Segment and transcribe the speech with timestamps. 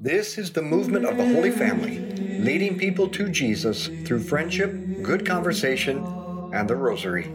[0.00, 1.98] This is the movement of the Holy Family,
[2.40, 4.74] leading people to Jesus through friendship,
[5.04, 5.98] good conversation,
[6.52, 7.28] and the Rosary.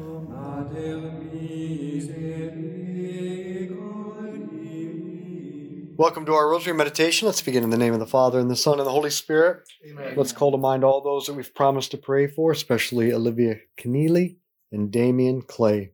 [5.96, 7.28] Welcome to our Rosary Meditation.
[7.28, 9.70] Let's begin in the name of the Father, and the Son, and the Holy Spirit.
[9.89, 10.16] Amen.
[10.18, 14.39] Let's call to mind all those that we've promised to pray for, especially Olivia Keneally
[14.70, 15.94] and Damien Clay.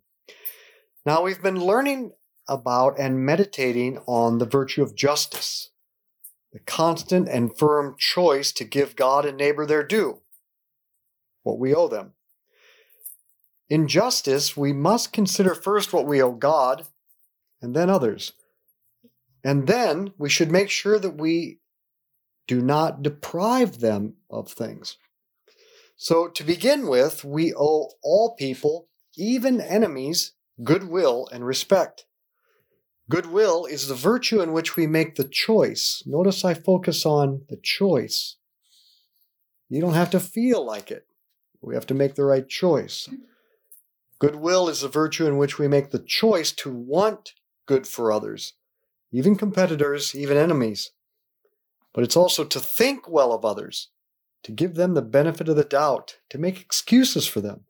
[1.05, 2.13] Now, we've been learning
[2.47, 5.69] about and meditating on the virtue of justice,
[6.51, 10.21] the constant and firm choice to give God and neighbor their due,
[11.43, 12.13] what we owe them.
[13.69, 16.87] In justice, we must consider first what we owe God
[17.61, 18.33] and then others.
[19.43, 21.59] And then we should make sure that we
[22.47, 24.97] do not deprive them of things.
[25.95, 32.05] So, to begin with, we owe all people, even enemies, goodwill and respect.
[33.09, 36.03] Goodwill is the virtue in which we make the choice.
[36.05, 38.37] Notice I focus on the choice.
[39.69, 41.05] You don't have to feel like it.
[41.61, 43.09] We have to make the right choice.
[44.19, 47.33] Goodwill is the virtue in which we make the choice to want
[47.65, 48.53] good for others
[49.13, 50.91] even competitors, even enemies.
[51.93, 53.89] But it's also to think well of others,
[54.41, 57.61] to give them the benefit of the doubt, to make excuses for them,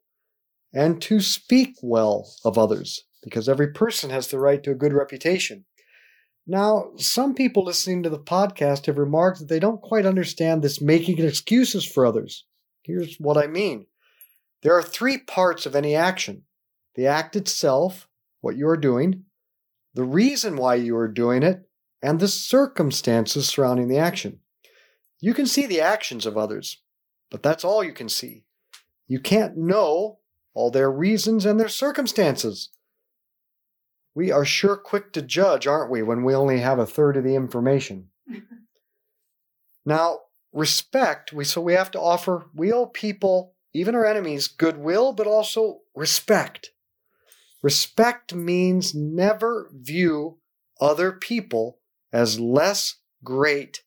[0.73, 4.94] and to speak well of others, because every person has the right to a good
[4.94, 5.66] reputation.
[6.46, 10.82] Now, some people listening to the podcast have remarked that they don't quite understand this
[10.82, 12.46] making excuses for others.
[12.84, 13.88] Here's what I mean
[14.62, 16.44] there are three parts of any action
[16.96, 18.08] the act itself,
[18.42, 19.24] what you are doing,
[19.94, 21.68] the reason why you are doing it,
[22.02, 24.40] and the circumstances surrounding the action.
[25.22, 26.82] You can see the actions of others,
[27.32, 28.44] but that's all you can see.
[29.08, 30.20] You can't know
[30.54, 32.70] all their reasons and their circumstances.
[34.16, 37.23] We are sure quick to judge, aren't we, when we only have a third of
[37.23, 38.09] the information?
[39.86, 40.20] now,
[40.52, 45.27] respect, we so we have to offer we owe people, even our enemies, goodwill, but
[45.27, 46.71] also respect.
[47.64, 50.39] Respect means never view
[50.80, 51.80] other people
[52.11, 53.83] as less great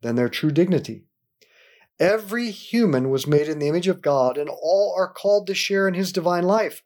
[0.00, 1.04] than their true dignity.
[2.00, 5.88] Every human was made in the image of God, and all are called to share
[5.88, 6.82] in his divine life.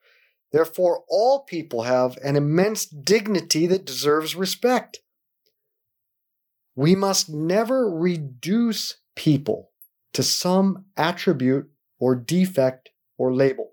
[0.52, 5.00] Therefore, all people have an immense dignity that deserves respect.
[6.74, 9.70] We must never reduce people
[10.12, 13.72] to some attribute or defect or label.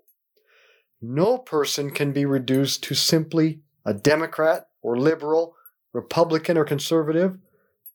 [1.02, 5.54] No person can be reduced to simply a Democrat or liberal,
[5.92, 7.38] Republican or conservative,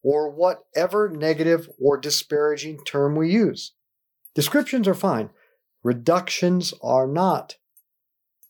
[0.04, 3.74] or whatever negative or disparaging term we use.
[4.36, 5.30] Descriptions are fine,
[5.84, 7.56] reductions are not.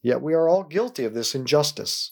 [0.05, 2.11] Yet we are all guilty of this injustice.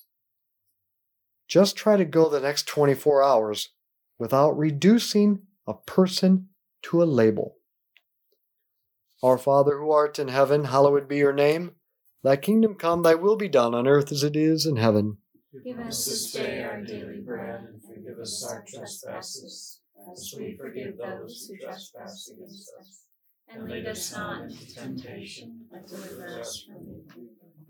[1.47, 3.69] Just try to go the next 24 hours
[4.17, 6.49] without reducing a person
[6.85, 7.57] to a label.
[9.21, 11.75] Our Father who art in heaven, hallowed be your name.
[12.23, 15.19] Thy kingdom come, thy will be done on earth as it is in heaven.
[15.63, 19.81] Give us this day our daily bread, and forgive us our trespasses,
[20.17, 23.01] as we forgive those who trespass against us.
[23.47, 27.42] And lead us not into temptation, but deliver us from evil.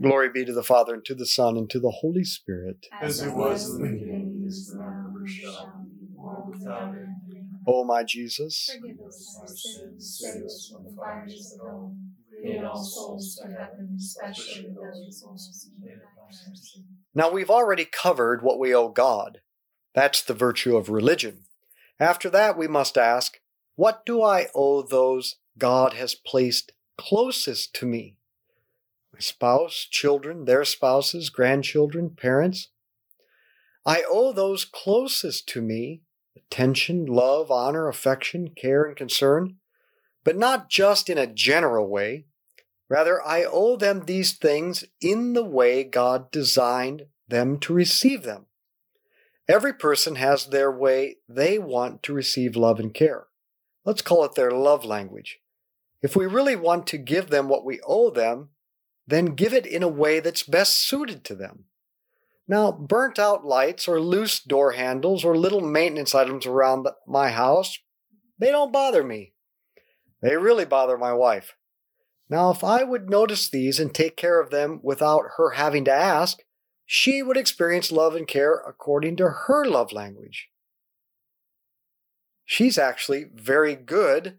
[0.00, 0.10] Amen.
[0.10, 2.86] Glory be to the Father, and to the Son, and to the Holy Spirit.
[3.00, 7.32] As it was in the beginning, is now, and shall be, world without end.
[7.66, 11.94] O my Jesus, Forgive us our sins, save us from the fires of hell.
[12.42, 16.80] Lead all souls to heaven, especially those most in need of thy mercy.
[17.14, 19.40] Now, we've already covered what we owe God.
[19.94, 21.44] That's the virtue of religion.
[21.98, 23.40] After that, we must ask,
[23.76, 28.16] what do I owe those God has placed closest to me?
[29.18, 32.68] Spouse, children, their spouses, grandchildren, parents.
[33.84, 36.02] I owe those closest to me
[36.36, 39.56] attention, love, honor, affection, care, and concern,
[40.24, 42.26] but not just in a general way.
[42.88, 48.46] Rather, I owe them these things in the way God designed them to receive them.
[49.48, 53.26] Every person has their way they want to receive love and care.
[53.84, 55.38] Let's call it their love language.
[56.02, 58.50] If we really want to give them what we owe them,
[59.06, 61.64] then give it in a way that's best suited to them.
[62.48, 67.78] Now, burnt out lights or loose door handles or little maintenance items around my house,
[68.38, 69.32] they don't bother me.
[70.22, 71.54] They really bother my wife.
[72.28, 75.92] Now, if I would notice these and take care of them without her having to
[75.92, 76.38] ask,
[76.84, 80.48] she would experience love and care according to her love language.
[82.44, 84.38] She's actually very good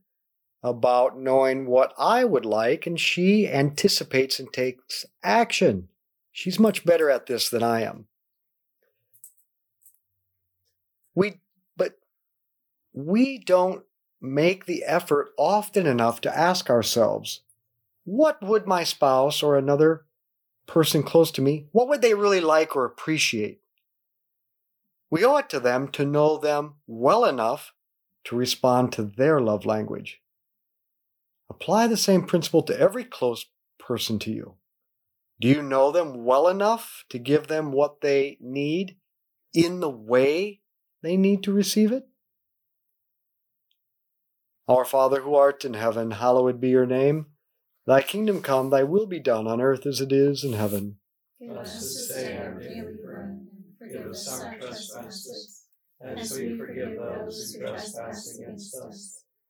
[0.63, 5.89] about knowing what I would like, and she anticipates and takes action.
[6.31, 8.05] She's much better at this than I am.
[11.15, 11.39] We,
[11.75, 11.97] but
[12.93, 13.83] we don't
[14.21, 17.41] make the effort often enough to ask ourselves,
[18.03, 20.05] what would my spouse or another
[20.65, 23.61] person close to me, what would they really like or appreciate?
[25.09, 27.73] We owe it to them to know them well enough
[28.25, 30.21] to respond to their love language.
[31.49, 33.45] Apply the same principle to every close
[33.79, 34.55] person to you.
[35.39, 38.97] Do you know them well enough to give them what they need
[39.53, 40.61] in the way
[41.03, 42.07] they need to receive it?
[44.67, 47.27] Our Father who art in heaven, hallowed be your name.
[47.85, 50.97] Thy kingdom come, thy will be done on earth as it is in heaven.
[51.39, 53.47] Give us this day our daily bread, and
[53.79, 55.63] forgive us our trespasses,
[56.01, 59.23] as we forgive those who trespass against us.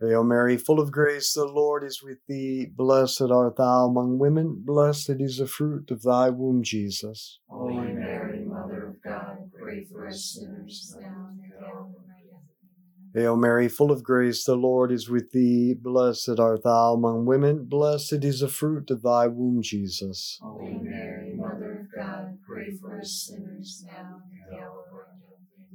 [0.00, 2.66] Hail Mary, full of grace, the Lord is with thee.
[2.66, 4.62] Blessed art thou among women.
[4.64, 7.38] Blessed is the fruit of thy womb, Jesus.
[7.48, 11.86] Holy Mary, Mother of God, pray for us sinners now and at the hour of
[11.96, 12.06] our
[13.14, 15.72] Hail Mary, full of grace, the Lord is with thee.
[15.72, 17.64] Blessed art thou among women.
[17.64, 20.38] Blessed is the fruit of thy womb, Jesus.
[20.42, 24.92] Holy Mary, Mother of God, pray for us sinners now and at the hour of
[24.92, 25.40] our death.
[25.56, 25.74] Amen.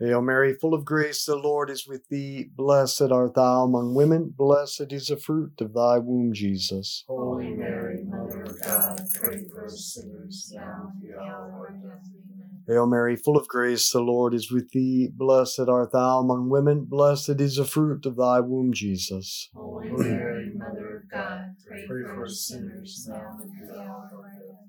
[0.00, 2.48] Hail Mary, full of grace, the Lord is with thee.
[2.56, 4.32] Blessed art thou among women.
[4.34, 7.04] Blessed is the fruit of thy womb, Jesus.
[7.06, 12.08] Holy Mary, Mother of God, pray for us sinners now and the hour of death.
[12.16, 12.62] Amen.
[12.66, 15.08] Hail Mary, full of grace, the Lord is with thee.
[15.14, 16.86] Blessed art thou among women.
[16.86, 19.50] Blessed is the fruit of thy womb, Jesus.
[19.54, 21.40] Holy Mary, Mother of God,
[21.86, 24.64] pray for us sinners now and at the hour of our death.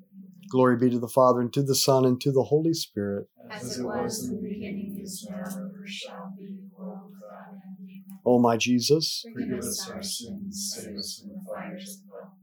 [0.49, 3.27] Glory be to the Father, and to the Son, and to the Holy Spirit.
[3.59, 6.45] As it was in the beginning, is now, and ever shall be,
[6.79, 7.75] world without end.
[7.89, 8.21] Amen.
[8.25, 12.33] O my Jesus, Forgive us our sins, save us from the fires of hell.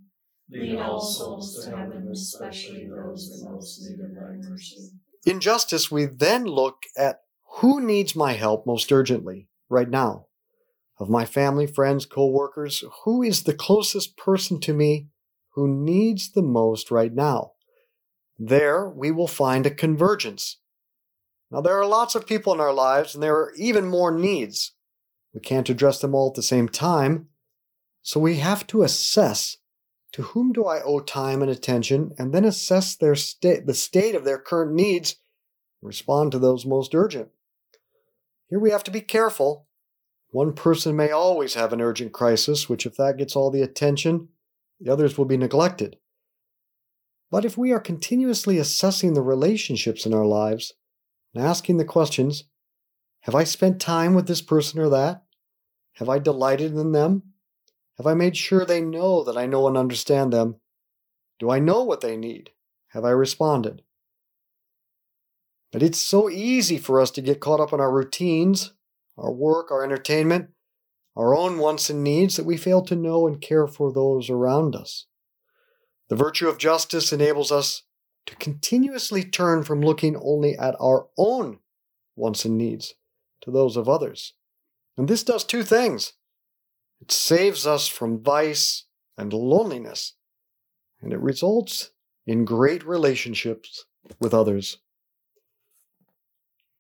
[0.51, 4.93] Lead all souls to heaven, especially those in most need of thy mercy.
[5.27, 7.21] in justice, we then look at
[7.61, 10.27] who needs my help most urgently right now.
[10.99, 15.09] Of my family, friends, co workers, who is the closest person to me
[15.55, 17.53] who needs the most right now?
[18.39, 20.59] There we will find a convergence.
[21.51, 24.73] Now, there are lots of people in our lives, and there are even more needs.
[25.33, 27.29] We can't address them all at the same time,
[28.03, 29.57] so we have to assess
[30.13, 34.15] to whom do I owe time and attention, and then assess their state, the state
[34.15, 35.17] of their current needs,
[35.83, 37.29] and respond to those most urgent.
[38.49, 39.67] Here we have to be careful.
[40.31, 44.29] One person may always have an urgent crisis, which, if that gets all the attention,
[44.81, 45.97] the others will be neglected.
[47.31, 50.73] But if we are continuously assessing the relationships in our lives
[51.35, 52.45] and asking the questions
[53.21, 55.23] Have I spent time with this person or that?
[55.95, 57.23] Have I delighted in them?
[57.97, 60.57] Have I made sure they know that I know and understand them?
[61.39, 62.51] Do I know what they need?
[62.89, 63.83] Have I responded?
[65.73, 68.73] But it's so easy for us to get caught up in our routines,
[69.17, 70.51] our work, our entertainment,
[71.17, 74.77] our own wants and needs that we fail to know and care for those around
[74.77, 75.07] us.
[76.09, 77.83] The virtue of justice enables us
[78.29, 81.59] to continuously turn from looking only at our own
[82.15, 82.95] wants and needs
[83.41, 84.35] to those of others.
[84.99, 86.13] And this does two things
[87.01, 88.85] it saves us from vice
[89.17, 90.15] and loneliness,
[91.01, 91.91] and it results
[92.27, 93.87] in great relationships
[94.21, 94.77] with others.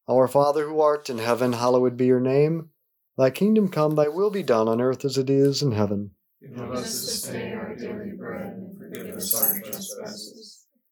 [0.07, 2.71] Our Father who art in heaven, hallowed be your name.
[3.17, 6.11] Thy kingdom come, thy will be done on earth as it is in heaven.
[6.43, 10.67] Give us this day our daily bread, and forgive us our trespasses,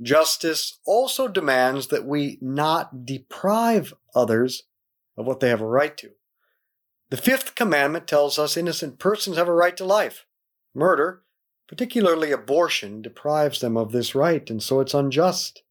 [0.00, 4.64] Justice also demands that we not deprive others
[5.16, 6.10] of what they have a right to.
[7.10, 10.26] The fifth commandment tells us innocent persons have a right to life.
[10.74, 11.22] Murder,
[11.66, 15.62] particularly abortion, deprives them of this right, and so it's unjust.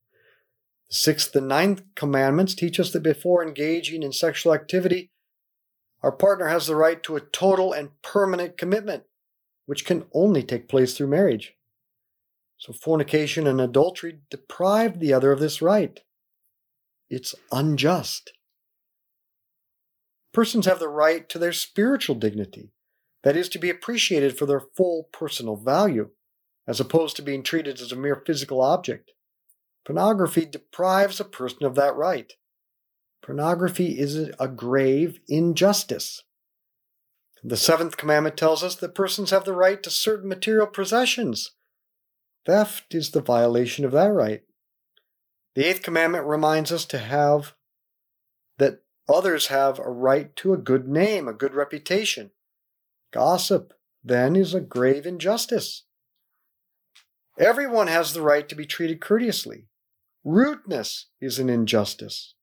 [0.90, 5.12] The sixth and ninth commandments teach us that before engaging in sexual activity,
[6.02, 9.04] our partner has the right to a total and permanent commitment,
[9.66, 11.57] which can only take place through marriage.
[12.58, 16.00] So fornication and adultery deprive the other of this right.
[17.10, 18.34] It's unjust.
[20.34, 22.72] Persons have the right to their spiritual dignity,
[23.24, 26.10] that is, to be appreciated for their full personal value,
[26.68, 29.12] as opposed to being treated as a mere physical object.
[29.86, 32.34] Pornography deprives a person of that right.
[33.24, 36.24] Pornography is a grave injustice.
[37.44, 41.52] The seventh commandment tells us that persons have the right to certain material possessions.
[42.48, 44.42] Theft is the violation of that right.
[45.54, 47.56] The eighth commandment reminds us to have
[48.58, 52.32] that others have a right to a good name, a good reputation.
[53.12, 55.84] Gossip, then, is a grave injustice.
[57.38, 59.68] Everyone has the right to be treated courteously.
[60.24, 62.34] Rudeness is an injustice.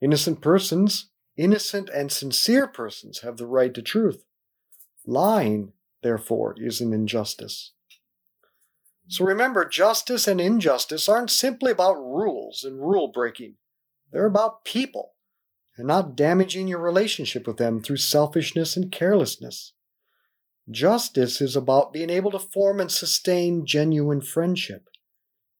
[0.00, 4.24] Innocent persons, innocent and sincere persons, have the right to truth.
[5.06, 7.74] Lying, therefore, is an injustice.
[9.08, 13.54] So remember, justice and injustice aren't simply about rules and rule breaking.
[14.12, 15.14] They're about people
[15.78, 19.72] and not damaging your relationship with them through selfishness and carelessness.
[20.70, 24.88] Justice is about being able to form and sustain genuine friendship.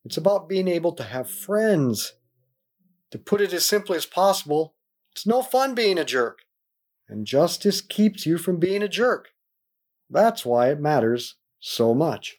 [0.05, 2.15] It's about being able to have friends.
[3.13, 4.75] To put it as simply as possible,
[5.13, 6.41] it's no fun being a jerk,
[7.09, 9.29] and justice keeps you from being a jerk.
[10.11, 12.39] That's why it matters so much.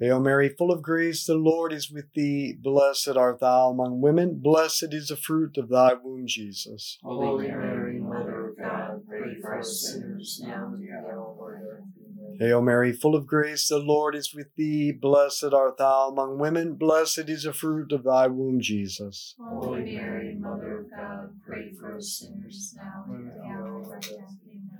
[0.00, 2.52] Hail Mary, full of grace, the Lord is with thee.
[2.52, 6.98] Blessed art thou among women, blessed is the fruit of thy womb, Jesus.
[7.02, 11.40] Holy Mary, Mother of God, pray for us sinners now and at the hour of
[11.40, 11.86] our death.
[12.40, 14.90] Hail Mary, full of grace, the Lord is with thee.
[14.90, 19.36] Blessed art thou among women, blessed is the fruit of thy womb, Jesus.
[19.38, 23.63] Holy Mary, Mother of God, pray for us sinners now and at the hour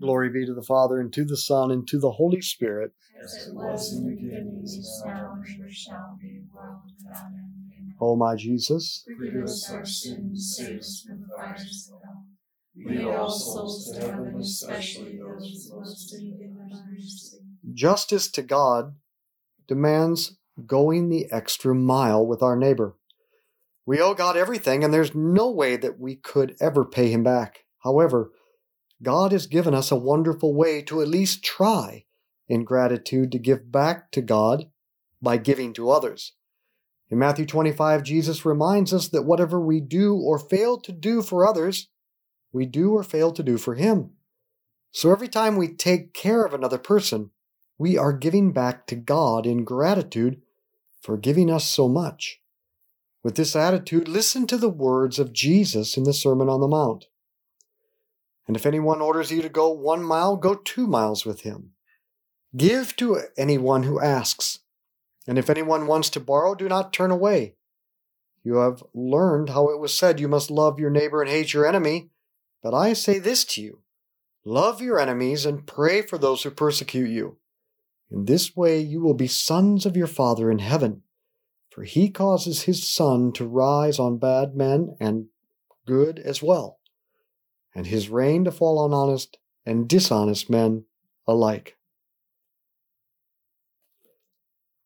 [0.00, 2.92] Glory be to the Father, and to the Son, and to the Holy Spirit.
[3.24, 7.94] As it was in the beginning, is now, and ever shall be, world without end.
[8.00, 12.26] O my Jesus, Forgive us our sins, save us from the fires of hell.
[12.84, 17.38] Lead all souls to heaven, especially those most in need of mercy.
[17.72, 18.94] justice to God
[19.66, 22.96] demands going the extra mile with our neighbor.
[23.86, 27.64] We owe God everything, and there's no way that we could ever pay Him back.
[27.82, 28.30] However,
[29.02, 32.04] God has given us a wonderful way to at least try
[32.48, 34.70] in gratitude to give back to God
[35.20, 36.32] by giving to others.
[37.10, 41.46] In Matthew 25, Jesus reminds us that whatever we do or fail to do for
[41.46, 41.88] others,
[42.52, 44.10] we do or fail to do for Him.
[44.90, 47.30] So every time we take care of another person,
[47.78, 50.40] we are giving back to God in gratitude
[51.00, 52.40] for giving us so much.
[53.22, 57.06] With this attitude, listen to the words of Jesus in the Sermon on the Mount.
[58.46, 61.72] And if anyone orders you to go one mile, go two miles with him.
[62.56, 64.60] Give to anyone who asks.
[65.26, 67.54] And if anyone wants to borrow, do not turn away.
[68.44, 71.66] You have learned how it was said, You must love your neighbor and hate your
[71.66, 72.10] enemy.
[72.62, 73.80] But I say this to you
[74.44, 77.38] love your enemies and pray for those who persecute you.
[78.10, 81.02] In this way you will be sons of your Father in heaven,
[81.70, 85.26] for he causes his sun to rise on bad men and
[85.84, 86.78] good as well,
[87.76, 89.36] and his rain to fall on honest
[89.66, 90.86] and dishonest men
[91.28, 91.76] alike.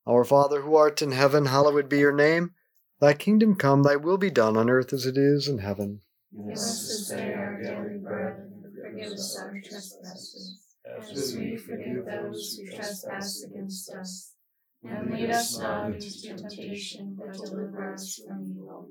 [0.06, 2.50] Our Father who art in heaven, hallowed be your name.
[2.98, 6.00] Thy kingdom come, thy will be done on earth as it is in heaven.
[6.34, 12.10] Give us this day our daily bread, and forgive us our trespasses, as we forgive
[12.10, 14.34] those who trespass against us.
[14.82, 18.90] And lead us not into temptation, but deliver us from evil.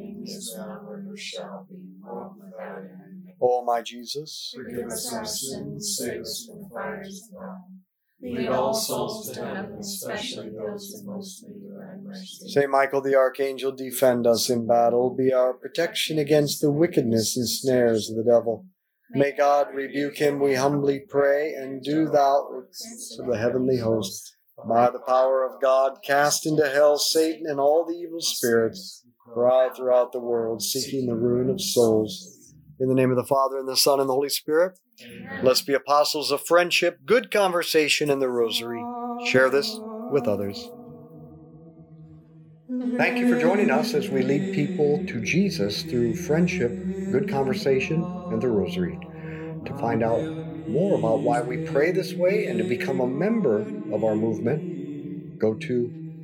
[0.25, 3.33] is now, and ever shall be, world without end.
[3.41, 7.71] O my Jesus, Forgive us our sins, save us from the fires of hell.
[8.21, 12.49] Lead all souls to heaven, especially those in most need of thy mercy.
[12.49, 15.09] Saint Michael the Archangel, defend us in battle.
[15.09, 18.65] Be our protection against the wickedness and snares of the devil.
[19.13, 22.63] May God rebuke him, we humbly pray, and do thou
[23.15, 24.37] to the heavenly host.
[24.67, 29.00] By the power of God, cast into hell Satan and all the evil spirits
[29.33, 32.53] prowl throughout the world, seeking the ruin of souls.
[32.79, 34.79] In the name of the Father, and the Son, and the Holy Spirit,
[35.43, 38.83] let's be apostles of friendship, good conversation, and the rosary.
[39.27, 39.79] Share this
[40.11, 40.71] with others.
[42.97, 46.71] Thank you for joining us as we lead people to Jesus through friendship,
[47.11, 48.99] good conversation, and the rosary.
[49.65, 50.21] To find out
[50.67, 53.61] more about why we pray this way and to become a member
[53.93, 56.23] of our movement, go to